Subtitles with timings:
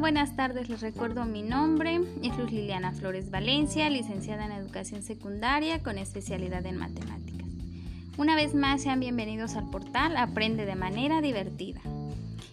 [0.00, 0.70] buenas tardes.
[0.70, 2.00] Les recuerdo mi nombre.
[2.22, 7.46] Es Luz Liliana Flores Valencia, licenciada en Educación Secundaria con especialidad en Matemáticas.
[8.16, 11.82] Una vez más, sean bienvenidos al portal Aprende de manera divertida.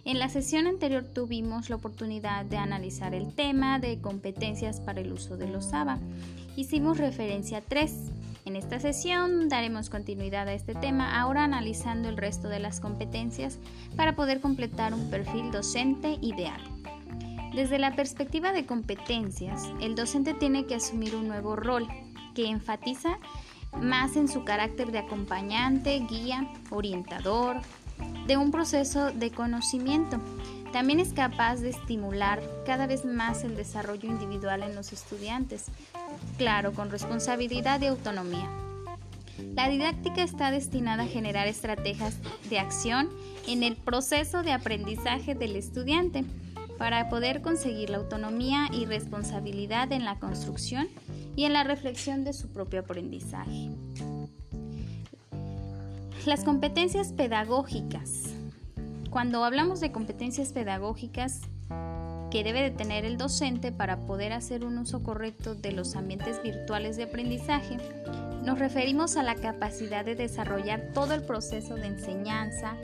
[0.04, 5.14] En la sesión anterior tuvimos la oportunidad de analizar el tema de competencias para el
[5.14, 6.00] uso de los ABA.
[6.58, 8.12] Hicimos referencia a tres.
[8.44, 13.58] En esta sesión daremos continuidad a este tema, ahora analizando el resto de las competencias
[13.96, 16.77] para poder completar un perfil docente ideal.
[17.58, 21.88] Desde la perspectiva de competencias, el docente tiene que asumir un nuevo rol
[22.36, 23.18] que enfatiza
[23.82, 27.58] más en su carácter de acompañante, guía, orientador,
[28.28, 30.22] de un proceso de conocimiento.
[30.72, 35.66] También es capaz de estimular cada vez más el desarrollo individual en los estudiantes,
[36.38, 38.52] claro, con responsabilidad y autonomía.
[39.56, 42.18] La didáctica está destinada a generar estrategias
[42.52, 43.10] de acción
[43.48, 46.24] en el proceso de aprendizaje del estudiante
[46.78, 50.88] para poder conseguir la autonomía y responsabilidad en la construcción
[51.36, 53.70] y en la reflexión de su propio aprendizaje.
[56.26, 58.34] Las competencias pedagógicas.
[59.10, 61.42] Cuando hablamos de competencias pedagógicas
[62.30, 66.44] que debe de tener el docente para poder hacer un uso correcto de los ambientes
[66.44, 67.78] virtuales de aprendizaje,
[68.44, 72.76] nos referimos a la capacidad de desarrollar todo el proceso de enseñanza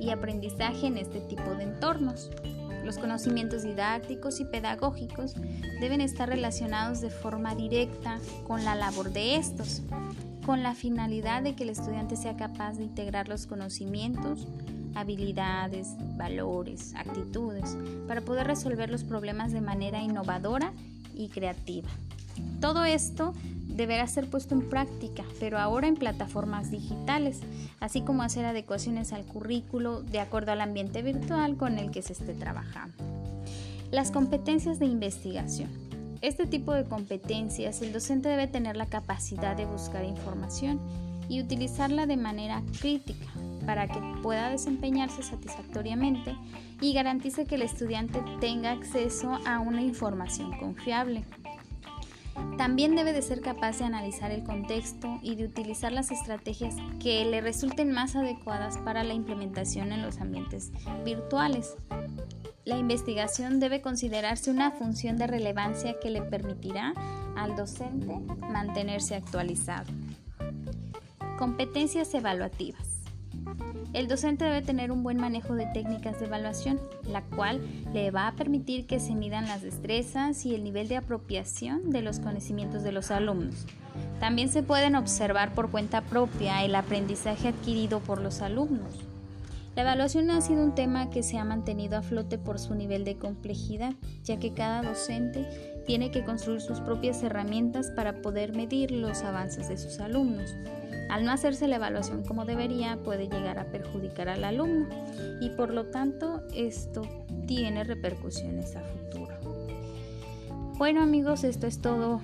[0.00, 2.30] y aprendizaje en este tipo de entornos.
[2.86, 5.34] Los conocimientos didácticos y pedagógicos
[5.80, 9.82] deben estar relacionados de forma directa con la labor de estos,
[10.46, 14.46] con la finalidad de que el estudiante sea capaz de integrar los conocimientos,
[14.94, 17.76] habilidades, valores, actitudes,
[18.06, 20.72] para poder resolver los problemas de manera innovadora
[21.12, 21.88] y creativa.
[22.60, 23.32] Todo esto
[23.76, 27.40] deberá ser puesto en práctica, pero ahora en plataformas digitales,
[27.78, 32.14] así como hacer adecuaciones al currículo de acuerdo al ambiente virtual con el que se
[32.14, 32.96] esté trabajando.
[33.90, 35.70] Las competencias de investigación.
[36.22, 40.80] Este tipo de competencias el docente debe tener la capacidad de buscar información
[41.28, 43.26] y utilizarla de manera crítica
[43.66, 46.34] para que pueda desempeñarse satisfactoriamente
[46.80, 51.24] y garantice que el estudiante tenga acceso a una información confiable.
[52.58, 57.24] También debe de ser capaz de analizar el contexto y de utilizar las estrategias que
[57.24, 60.72] le resulten más adecuadas para la implementación en los ambientes
[61.04, 61.76] virtuales.
[62.64, 66.94] La investigación debe considerarse una función de relevancia que le permitirá
[67.36, 68.18] al docente
[68.50, 69.92] mantenerse actualizado.
[71.38, 72.95] Competencias evaluativas.
[73.92, 76.78] El docente debe tener un buen manejo de técnicas de evaluación,
[77.10, 77.60] la cual
[77.94, 82.02] le va a permitir que se midan las destrezas y el nivel de apropiación de
[82.02, 83.64] los conocimientos de los alumnos.
[84.20, 89.06] También se pueden observar por cuenta propia el aprendizaje adquirido por los alumnos.
[89.76, 93.04] La evaluación ha sido un tema que se ha mantenido a flote por su nivel
[93.04, 93.92] de complejidad,
[94.24, 99.68] ya que cada docente tiene que construir sus propias herramientas para poder medir los avances
[99.68, 100.54] de sus alumnos.
[101.10, 104.88] Al no hacerse la evaluación como debería, puede llegar a perjudicar al alumno
[105.42, 107.02] y por lo tanto esto
[107.46, 109.36] tiene repercusiones a futuro.
[110.78, 112.22] Bueno amigos, esto es todo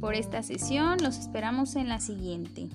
[0.00, 0.98] por esta sesión.
[1.00, 2.68] Los esperamos en la siguiente.